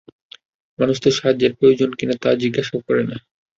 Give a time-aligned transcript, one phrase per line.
[0.79, 3.17] মানুষ তো সাহায্যের প্রয়োজন কিনা তা জিজ্ঞাসাও করে না।